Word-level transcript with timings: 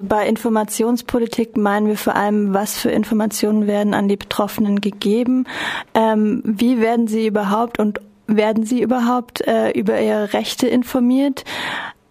Bei 0.00 0.28
Informationspolitik 0.28 1.56
meinen 1.56 1.88
wir 1.88 1.96
vor 1.96 2.14
allem, 2.14 2.54
was 2.54 2.78
für 2.78 2.88
Informationen 2.88 3.66
werden 3.66 3.94
an 3.94 4.06
die 4.06 4.16
Betroffenen 4.16 4.80
gegeben, 4.80 5.44
ähm, 5.92 6.40
wie 6.44 6.80
werden 6.80 7.08
sie 7.08 7.26
überhaupt 7.26 7.80
und 7.80 8.00
werden 8.28 8.64
sie 8.64 8.80
überhaupt 8.80 9.40
äh, 9.40 9.70
über 9.72 10.00
ihre 10.00 10.32
Rechte 10.34 10.68
informiert? 10.68 11.44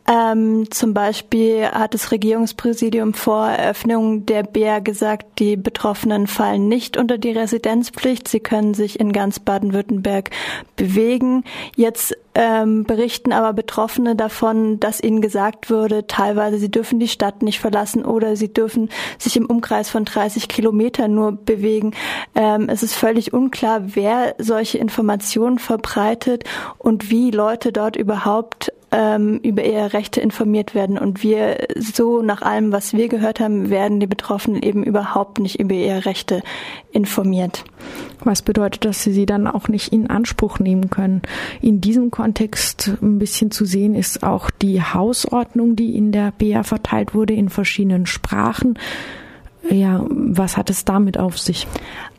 Ähm, 0.10 0.72
zum 0.72 0.94
Beispiel 0.94 1.66
hat 1.66 1.94
das 1.94 2.12
Regierungspräsidium 2.12 3.14
vor 3.14 3.46
Eröffnung 3.48 4.26
der 4.26 4.44
BR 4.44 4.80
gesagt, 4.80 5.40
die 5.40 5.58
Betroffenen 5.58 6.28
fallen 6.28 6.70
nicht 6.70 6.96
unter 6.96 7.18
die 7.18 7.32
Residenzpflicht. 7.32 8.26
Sie 8.30 8.40
können 8.40 8.74
sich 8.74 9.02
in 9.02 9.12
ganz 9.12 9.42
Baden-Württemberg 9.42 10.30
bewegen. 10.78 11.44
Jetzt 11.76 12.16
ähm, 12.36 12.86
berichten 12.86 13.34
aber 13.34 13.52
Betroffene 13.52 14.16
davon, 14.16 14.80
dass 14.80 15.04
ihnen 15.04 15.20
gesagt 15.20 15.70
wurde, 15.70 16.08
teilweise 16.08 16.58
sie 16.58 16.72
dürfen 16.72 17.00
die 17.00 17.10
Stadt 17.10 17.42
nicht 17.42 17.60
verlassen 17.60 18.06
oder 18.06 18.38
sie 18.38 18.54
dürfen 18.54 18.90
sich 19.18 19.36
im 19.36 19.48
Umkreis 19.48 19.90
von 19.90 20.06
30 20.06 20.48
Kilometern 20.48 21.16
nur 21.16 21.34
bewegen. 21.34 21.92
Ähm, 22.34 22.70
es 22.70 22.82
ist 22.82 22.94
völlig 22.94 23.34
unklar, 23.34 23.96
wer 23.96 24.36
solche 24.38 24.78
Informationen 24.78 25.60
verbreitet 25.60 26.46
und 26.78 27.10
wie 27.10 27.32
Leute 27.32 27.74
dort 27.74 27.98
überhaupt 27.98 28.72
ähm, 28.98 29.40
über 29.44 29.64
ihre 29.64 29.94
Rechte 29.94 30.20
informiert 30.22 30.74
werden. 30.74 30.98
Und 30.98 31.22
wir, 31.22 31.68
so 31.76 32.24
nach 32.24 32.42
allem, 32.42 32.72
was 32.72 32.94
wir 32.94 33.10
gehört 33.10 33.40
haben, 33.40 33.70
werden 33.70 34.00
die 34.00 34.08
Betroffenen 34.08 34.64
eben 34.64 34.84
überhaupt 34.84 35.38
nicht 35.38 35.60
über 35.60 35.76
ihre 35.76 36.06
Rechte 36.06 36.42
informiert. 36.92 37.64
Was 38.24 38.42
bedeutet, 38.42 38.86
dass 38.86 39.04
sie 39.04 39.14
sie 39.14 39.28
dann 39.28 39.46
auch 39.46 39.68
nicht 39.68 39.94
in 39.94 40.10
Anspruch 40.10 40.58
nehmen 40.58 40.90
können? 40.90 41.22
In 41.62 41.80
diesem 41.80 42.10
Kontext 42.10 42.98
ein 43.00 43.20
bisschen 43.20 43.52
zu 43.52 43.66
sehen 43.66 43.94
ist 43.94 44.24
auch 44.24 44.50
die 44.50 44.82
Hausordnung, 44.82 45.76
die 45.76 45.96
in 45.96 46.12
der 46.12 46.34
BA 46.36 46.64
verteilt 46.64 47.14
wurde 47.14 47.36
in 47.36 47.50
verschiedenen 47.50 48.08
Sprachen. 48.08 48.80
Ja, 49.70 50.06
was 50.10 50.56
hat 50.56 50.70
es 50.70 50.86
damit 50.86 51.18
auf 51.18 51.38
sich? 51.38 51.68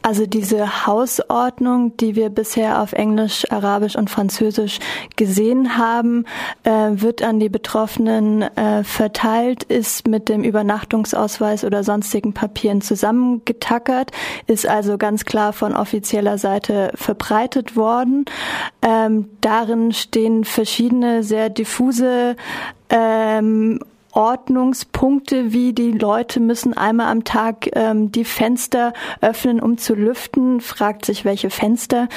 Also 0.02 0.26
diese 0.26 0.86
Hausordnung, 0.86 1.96
die 1.96 2.14
wir 2.14 2.30
bisher 2.30 2.82
auf 2.82 2.92
Englisch, 2.92 3.50
Arabisch 3.50 3.96
und 3.96 4.10
Französisch 4.10 4.78
gesehen 5.16 5.76
haben, 5.76 6.24
äh, 6.62 6.70
wird 6.92 7.22
an 7.22 7.40
die 7.40 7.48
Betroffenen 7.48 8.42
äh, 8.42 8.84
verteilt, 8.84 9.64
ist 9.64 10.06
mit 10.06 10.28
dem 10.28 10.44
Übernachtungsausweis 10.44 11.64
oder 11.64 11.84
sonstigen 11.84 12.32
Papieren 12.32 12.80
zusammengetackert, 12.80 14.12
ist 14.46 14.66
also 14.66 14.98
ganz 14.98 15.24
klar 15.24 15.52
von 15.52 15.74
offizieller 15.74 16.38
Seite 16.38 16.92
verbreitet 16.94 17.76
worden. 17.76 18.24
Ähm, 18.82 19.30
darin 19.40 19.92
stehen 19.92 20.44
verschiedene 20.44 21.22
sehr 21.22 21.50
diffuse 21.50 22.36
ähm, 22.88 23.80
Ordnungspunkte, 24.18 25.52
wie 25.52 25.72
die 25.72 25.92
Leute 25.92 26.40
müssen 26.40 26.76
einmal 26.76 27.06
am 27.06 27.22
Tag 27.22 27.68
ähm, 27.76 28.10
die 28.10 28.24
Fenster 28.24 28.92
öffnen, 29.20 29.60
um 29.60 29.78
zu 29.78 29.94
lüften, 29.94 30.60
fragt 30.60 31.04
sich 31.04 31.24
welche 31.24 31.50
Fenster 31.50 32.08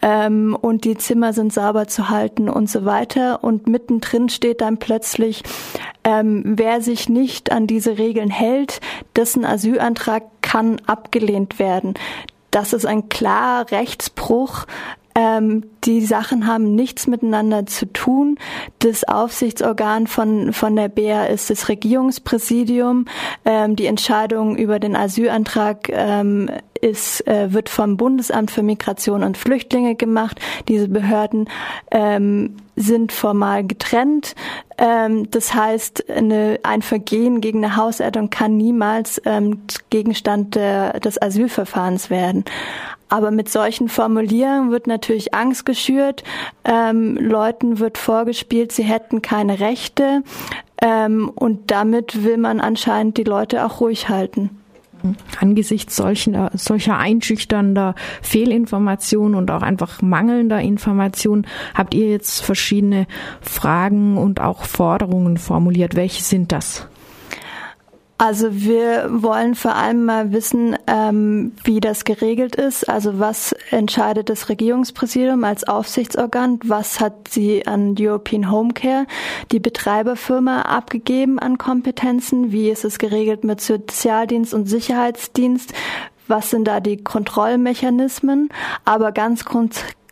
ähm, 0.00 0.56
und 0.58 0.86
die 0.86 0.96
Zimmer 0.96 1.34
sind 1.34 1.52
sauber 1.52 1.86
zu 1.86 2.08
halten 2.08 2.48
und 2.48 2.70
so 2.70 2.86
weiter. 2.86 3.44
Und 3.44 3.68
mittendrin 3.68 4.30
steht 4.30 4.62
dann 4.62 4.78
plötzlich, 4.78 5.42
ähm, 6.02 6.44
wer 6.46 6.80
sich 6.80 7.10
nicht 7.10 7.52
an 7.52 7.66
diese 7.66 7.98
Regeln 7.98 8.30
hält, 8.30 8.80
dessen 9.14 9.44
Asylantrag 9.44 10.22
kann 10.40 10.80
abgelehnt 10.86 11.58
werden. 11.58 11.92
Das 12.50 12.72
ist 12.72 12.86
ein 12.86 13.10
klarer 13.10 13.70
Rechtsbruch, 13.70 14.64
ähm, 15.14 15.64
die 15.84 16.04
Sachen 16.04 16.46
haben 16.46 16.74
nichts 16.74 17.06
miteinander 17.06 17.66
zu 17.66 17.92
tun. 17.92 18.38
Das 18.78 19.04
Aufsichtsorgan 19.04 20.06
von, 20.06 20.52
von 20.52 20.76
der 20.76 20.88
BR 20.88 21.30
ist 21.30 21.50
das 21.50 21.68
Regierungspräsidium. 21.68 23.06
Ähm, 23.44 23.76
die 23.76 23.86
Entscheidung 23.86 24.56
über 24.56 24.78
den 24.78 24.96
Asylantrag 24.96 25.88
ähm, 25.90 26.50
ist, 26.80 27.26
äh, 27.26 27.52
wird 27.52 27.68
vom 27.68 27.96
Bundesamt 27.96 28.50
für 28.50 28.62
Migration 28.62 29.22
und 29.22 29.36
Flüchtlinge 29.36 29.94
gemacht. 29.96 30.40
Diese 30.68 30.88
Behörden 30.88 31.48
ähm, 31.90 32.56
sind 32.76 33.12
formal 33.12 33.66
getrennt. 33.66 34.34
Ähm, 34.78 35.30
das 35.30 35.54
heißt, 35.54 36.08
eine, 36.08 36.60
ein 36.62 36.82
Vergehen 36.82 37.40
gegen 37.40 37.64
eine 37.64 37.76
Hausordnung 37.76 38.30
kann 38.30 38.56
niemals 38.56 39.20
ähm, 39.24 39.62
Gegenstand 39.90 40.54
der, 40.54 41.00
des 41.00 41.20
Asylverfahrens 41.20 42.10
werden. 42.10 42.44
Aber 43.10 43.30
mit 43.32 43.48
solchen 43.48 43.88
Formulierungen 43.88 44.70
wird 44.70 44.86
natürlich 44.86 45.34
Angst 45.34 45.66
geschürt. 45.66 46.22
Ähm, 46.64 47.16
Leuten 47.16 47.80
wird 47.80 47.98
vorgespielt, 47.98 48.72
sie 48.72 48.84
hätten 48.84 49.20
keine 49.20 49.60
Rechte. 49.60 50.22
Ähm, 50.80 51.28
und 51.34 51.70
damit 51.70 52.24
will 52.24 52.38
man 52.38 52.60
anscheinend 52.60 53.18
die 53.18 53.24
Leute 53.24 53.66
auch 53.66 53.80
ruhig 53.80 54.08
halten. 54.08 54.50
Angesichts 55.40 55.96
solcher, 55.96 56.50
solcher 56.54 56.98
einschüchternder 56.98 57.94
Fehlinformationen 58.22 59.34
und 59.34 59.50
auch 59.50 59.62
einfach 59.62 60.02
mangelnder 60.02 60.60
Informationen 60.60 61.46
habt 61.74 61.94
ihr 61.94 62.10
jetzt 62.10 62.42
verschiedene 62.42 63.06
Fragen 63.40 64.18
und 64.18 64.40
auch 64.40 64.64
Forderungen 64.64 65.38
formuliert. 65.38 65.96
Welche 65.96 66.22
sind 66.22 66.52
das? 66.52 66.89
Also 68.20 68.48
wir 68.52 69.06
wollen 69.10 69.54
vor 69.54 69.76
allem 69.76 70.04
mal 70.04 70.30
wissen, 70.30 70.76
ähm, 70.86 71.52
wie 71.64 71.80
das 71.80 72.04
geregelt 72.04 72.54
ist. 72.54 72.86
Also 72.86 73.18
was 73.18 73.54
entscheidet 73.70 74.28
das 74.28 74.50
Regierungspräsidium 74.50 75.42
als 75.42 75.66
Aufsichtsorgan? 75.66 76.60
Was 76.64 77.00
hat 77.00 77.28
sie 77.28 77.66
an 77.66 77.94
European 77.98 78.50
Home 78.50 78.74
Care, 78.74 79.06
die 79.52 79.58
Betreiberfirma, 79.58 80.60
abgegeben 80.62 81.38
an 81.38 81.56
Kompetenzen? 81.56 82.52
Wie 82.52 82.68
ist 82.68 82.84
es 82.84 82.98
geregelt 82.98 83.42
mit 83.42 83.62
Sozialdienst 83.62 84.52
und 84.52 84.66
Sicherheitsdienst? 84.66 85.72
Was 86.28 86.50
sind 86.50 86.68
da 86.68 86.80
die 86.80 87.02
Kontrollmechanismen? 87.02 88.50
Aber 88.84 89.12
ganz 89.12 89.46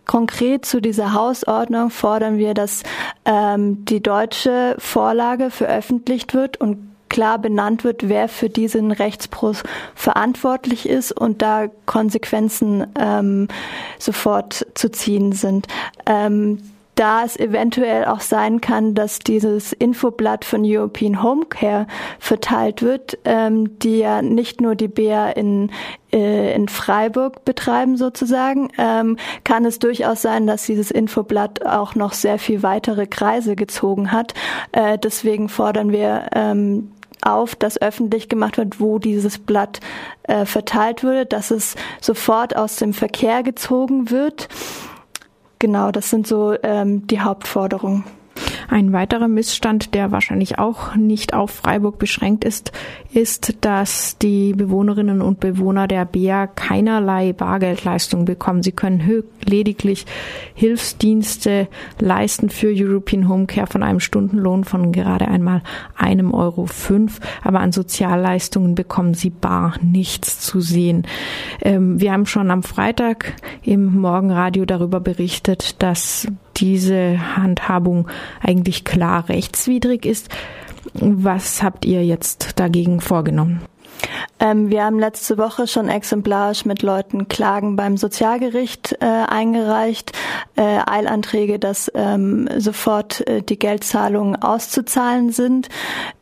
Konkret 0.06 0.64
zu 0.64 0.80
dieser 0.80 1.12
Hausordnung 1.12 1.90
fordern 1.90 2.38
wir, 2.38 2.54
dass 2.54 2.84
ähm, 3.26 3.84
die 3.84 4.02
deutsche 4.02 4.76
Vorlage 4.78 5.50
veröffentlicht 5.50 6.32
wird 6.32 6.58
und 6.58 6.87
klar 7.08 7.38
benannt 7.38 7.84
wird, 7.84 8.08
wer 8.08 8.28
für 8.28 8.48
diesen 8.48 8.90
Rechtsbruch 8.90 9.56
verantwortlich 9.94 10.88
ist 10.88 11.12
und 11.12 11.42
da 11.42 11.68
Konsequenzen 11.86 12.86
ähm, 12.98 13.48
sofort 13.98 14.66
zu 14.74 14.90
ziehen 14.90 15.32
sind. 15.32 15.66
Ähm, 16.06 16.58
da 16.98 17.22
es 17.22 17.38
eventuell 17.38 18.06
auch 18.06 18.20
sein 18.20 18.60
kann, 18.60 18.94
dass 18.94 19.20
dieses 19.20 19.72
Infoblatt 19.72 20.44
von 20.44 20.62
European 20.64 21.22
Home 21.22 21.46
Care 21.46 21.86
verteilt 22.18 22.82
wird, 22.82 23.18
ähm, 23.24 23.78
die 23.78 23.98
ja 23.98 24.20
nicht 24.20 24.60
nur 24.60 24.74
die 24.74 24.88
BA 24.88 25.30
in, 25.30 25.70
äh, 26.12 26.52
in 26.56 26.66
Freiburg 26.66 27.44
betreiben 27.44 27.96
sozusagen, 27.96 28.70
ähm, 28.78 29.16
kann 29.44 29.64
es 29.64 29.78
durchaus 29.78 30.22
sein, 30.22 30.48
dass 30.48 30.66
dieses 30.66 30.90
Infoblatt 30.90 31.64
auch 31.64 31.94
noch 31.94 32.14
sehr 32.14 32.40
viel 32.40 32.64
weitere 32.64 33.06
Kreise 33.06 33.54
gezogen 33.54 34.10
hat. 34.10 34.34
Äh, 34.72 34.98
deswegen 34.98 35.48
fordern 35.48 35.92
wir 35.92 36.30
ähm, 36.34 36.90
auf, 37.22 37.54
dass 37.54 37.80
öffentlich 37.80 38.28
gemacht 38.28 38.58
wird, 38.58 38.80
wo 38.80 38.98
dieses 38.98 39.38
Blatt 39.38 39.80
äh, 40.24 40.44
verteilt 40.44 41.02
wurde, 41.02 41.26
dass 41.26 41.50
es 41.50 41.74
sofort 42.00 42.56
aus 42.56 42.76
dem 42.76 42.92
Verkehr 42.92 43.42
gezogen 43.42 44.10
wird. 44.10 44.48
Genau, 45.58 45.90
das 45.90 46.10
sind 46.10 46.26
so 46.26 46.54
ähm, 46.62 47.06
die 47.06 47.20
Hauptforderungen. 47.20 48.04
Ein 48.70 48.92
weiterer 48.92 49.28
Missstand, 49.28 49.94
der 49.94 50.12
wahrscheinlich 50.12 50.58
auch 50.58 50.94
nicht 50.94 51.32
auf 51.32 51.50
Freiburg 51.50 51.98
beschränkt 51.98 52.44
ist, 52.44 52.70
ist, 53.14 53.56
dass 53.62 54.18
die 54.18 54.52
Bewohnerinnen 54.52 55.22
und 55.22 55.40
Bewohner 55.40 55.88
der 55.88 56.04
BEA 56.04 56.46
keinerlei 56.46 57.32
Bargeldleistung 57.32 58.26
bekommen. 58.26 58.62
Sie 58.62 58.72
können 58.72 59.24
lediglich 59.42 60.04
Hilfsdienste 60.54 61.68
leisten 61.98 62.50
für 62.50 62.70
European 62.70 63.26
Home 63.28 63.46
Care 63.46 63.66
von 63.66 63.82
einem 63.82 64.00
Stundenlohn 64.00 64.64
von 64.64 64.92
gerade 64.92 65.28
einmal 65.28 65.62
einem 65.96 66.34
Euro 66.34 66.66
fünf, 66.66 67.20
aber 67.42 67.60
an 67.60 67.72
Sozialleistungen 67.72 68.74
bekommen 68.74 69.14
sie 69.14 69.30
bar 69.30 69.76
nichts 69.80 70.40
zu 70.40 70.60
sehen. 70.60 71.06
Ähm, 71.62 72.00
wir 72.02 72.12
haben 72.12 72.26
schon 72.26 72.50
am 72.50 72.62
Freitag 72.62 73.34
im 73.62 73.96
Morgenradio 73.96 74.66
darüber 74.66 75.00
berichtet, 75.00 75.82
dass 75.82 76.28
diese 76.60 77.36
Handhabung 77.36 78.08
eigentlich 78.40 78.84
klar 78.84 79.28
rechtswidrig 79.28 80.06
ist. 80.06 80.28
Was 80.94 81.62
habt 81.62 81.84
ihr 81.84 82.04
jetzt 82.04 82.58
dagegen 82.58 83.00
vorgenommen? 83.00 83.60
Ähm, 84.38 84.70
wir 84.70 84.84
haben 84.84 84.98
letzte 84.98 85.38
Woche 85.38 85.66
schon 85.66 85.88
exemplarisch 85.88 86.64
mit 86.64 86.82
Leuten 86.82 87.28
Klagen 87.28 87.76
beim 87.76 87.96
Sozialgericht 87.96 88.96
äh, 89.00 89.06
eingereicht, 89.06 90.12
äh, 90.56 90.80
Eilanträge, 90.86 91.58
dass 91.58 91.90
ähm, 91.94 92.48
sofort 92.58 93.26
äh, 93.26 93.42
die 93.42 93.58
Geldzahlungen 93.58 94.40
auszuzahlen 94.40 95.30
sind. 95.30 95.68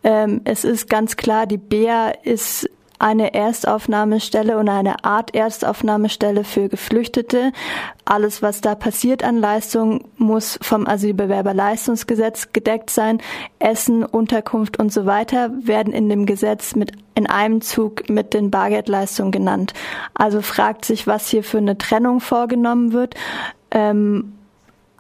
Ähm, 0.03 0.41
es 0.45 0.65
ist 0.65 0.89
ganz 0.89 1.17
klar, 1.17 1.47
die 1.47 1.59
BEA 1.59 2.13
ist 2.23 2.69
eine 2.99 3.35
Erstaufnahmestelle 3.35 4.59
und 4.59 4.69
eine 4.69 5.05
Art 5.05 5.35
Erstaufnahmestelle 5.35 6.45
für 6.45 6.69
Geflüchtete. 6.69 7.53
Alles, 8.05 8.43
was 8.43 8.61
da 8.61 8.75
passiert 8.75 9.23
an 9.25 9.39
Leistung, 9.39 10.09
muss 10.17 10.59
vom 10.63 10.87
Asylbewerberleistungsgesetz 10.87 12.53
gedeckt 12.53 12.91
sein. 12.91 13.21
Essen, 13.59 14.05
Unterkunft 14.05 14.79
und 14.79 14.93
so 14.93 15.07
weiter 15.07 15.51
werden 15.61 15.93
in 15.93 16.09
dem 16.09 16.27
Gesetz 16.27 16.75
mit 16.75 16.93
in 17.15 17.27
einem 17.27 17.63
Zug 17.63 18.11
mit 18.11 18.35
den 18.35 18.51
Bargeldleistungen 18.51 19.33
genannt. 19.33 19.73
Also 20.13 20.43
fragt 20.43 20.85
sich, 20.85 21.07
was 21.07 21.29
hier 21.29 21.43
für 21.43 21.59
eine 21.59 21.79
Trennung 21.79 22.21
vorgenommen 22.21 22.93
wird. 22.93 23.15
Ähm, 23.71 24.35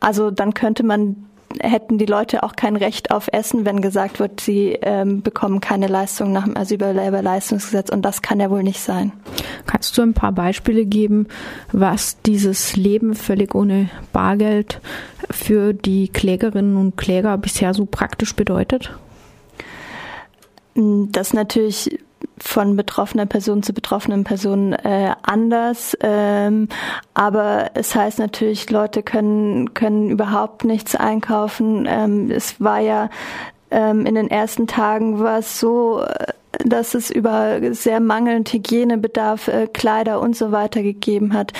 also 0.00 0.30
dann 0.30 0.54
könnte 0.54 0.82
man 0.82 1.26
hätten 1.60 1.98
die 1.98 2.06
Leute 2.06 2.42
auch 2.42 2.56
kein 2.56 2.76
Recht 2.76 3.10
auf 3.10 3.28
Essen, 3.32 3.64
wenn 3.64 3.80
gesagt 3.80 4.20
wird, 4.20 4.40
sie 4.40 4.78
ähm, 4.82 5.22
bekommen 5.22 5.60
keine 5.60 5.86
Leistung 5.86 6.32
nach 6.32 6.44
dem 6.44 6.56
Asylbewerberleistungsgesetz 6.56 7.90
und 7.90 8.02
das 8.02 8.22
kann 8.22 8.40
ja 8.40 8.50
wohl 8.50 8.62
nicht 8.62 8.80
sein. 8.80 9.12
Kannst 9.66 9.96
du 9.98 10.02
ein 10.02 10.14
paar 10.14 10.32
Beispiele 10.32 10.84
geben, 10.84 11.26
was 11.72 12.20
dieses 12.22 12.76
Leben 12.76 13.14
völlig 13.14 13.54
ohne 13.54 13.90
Bargeld 14.12 14.80
für 15.30 15.72
die 15.72 16.08
Klägerinnen 16.08 16.76
und 16.76 16.96
Kläger 16.96 17.36
bisher 17.38 17.74
so 17.74 17.86
praktisch 17.86 18.34
bedeutet? 18.34 18.96
Das 20.74 21.32
natürlich 21.32 21.98
von 22.38 22.76
betroffener 22.76 23.26
Person 23.26 23.62
zu 23.62 23.72
betroffenen 23.72 24.24
Person 24.24 24.72
äh, 24.72 25.14
anders. 25.22 25.96
Ähm, 26.00 26.68
aber 27.14 27.70
es 27.74 27.94
heißt 27.94 28.18
natürlich, 28.18 28.70
Leute 28.70 29.02
können, 29.02 29.74
können 29.74 30.10
überhaupt 30.10 30.64
nichts 30.64 30.94
einkaufen. 30.94 31.86
Ähm, 31.88 32.30
es 32.30 32.60
war 32.60 32.80
ja 32.80 33.10
ähm, 33.70 34.06
in 34.06 34.14
den 34.14 34.30
ersten 34.30 34.66
Tagen 34.66 35.18
war 35.18 35.38
es 35.38 35.58
so, 35.60 36.02
äh, 36.02 36.32
dass 36.64 36.94
es 36.94 37.10
über 37.10 37.74
sehr 37.74 38.00
mangelnd 38.00 38.52
Hygienebedarf, 38.52 39.48
äh, 39.48 39.66
Kleider 39.66 40.20
und 40.20 40.36
so 40.36 40.52
weiter 40.52 40.82
gegeben 40.82 41.34
hat. 41.34 41.52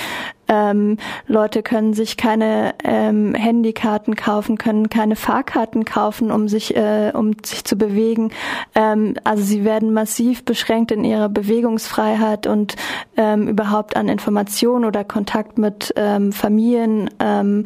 Ähm, 0.47 0.97
Leute 1.27 1.63
können 1.63 1.93
sich 1.93 2.17
keine 2.17 2.73
ähm, 2.83 3.33
Handykarten 3.33 4.15
kaufen, 4.15 4.57
können 4.57 4.89
keine 4.89 5.15
Fahrkarten 5.15 5.85
kaufen, 5.85 6.31
um 6.31 6.47
sich, 6.47 6.75
äh, 6.75 7.11
um 7.13 7.35
sich 7.43 7.65
zu 7.65 7.77
bewegen. 7.77 8.31
Ähm, 8.75 9.15
also 9.23 9.43
sie 9.43 9.63
werden 9.63 9.93
massiv 9.93 10.45
beschränkt 10.45 10.91
in 10.91 11.03
ihrer 11.03 11.29
Bewegungsfreiheit 11.29 12.47
und 12.47 12.75
ähm, 13.17 13.47
überhaupt 13.47 13.95
an 13.95 14.09
Information 14.09 14.85
oder 14.85 15.03
Kontakt 15.03 15.57
mit 15.57 15.93
ähm, 15.95 16.31
Familien. 16.31 17.09
Ähm, 17.19 17.65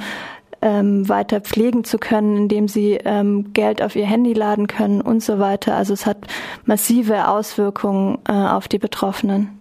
ähm, 0.62 1.10
weiter 1.10 1.42
pflegen 1.42 1.84
zu 1.84 1.98
können, 1.98 2.38
indem 2.38 2.68
sie 2.68 2.94
ähm, 3.04 3.52
Geld 3.54 3.82
auf 3.82 3.96
ihr 3.96 4.06
Handy 4.06 4.34
laden 4.34 4.68
können 4.68 5.02
und 5.02 5.24
so 5.24 5.40
weiter. 5.40 5.76
Also 5.76 5.94
es 5.94 6.06
hat 6.06 6.18
massive 6.66 7.28
Auswirkungen 7.28 8.20
äh, 8.28 8.34
auf 8.34 8.68
die 8.68 8.78
Betroffenen. 8.78 9.60